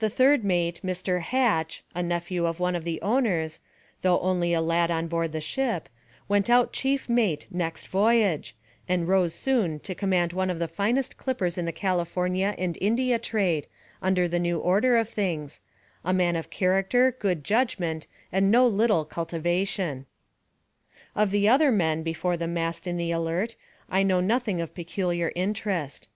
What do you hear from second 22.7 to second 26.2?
in the Alert, I know nothing of peculiar interest.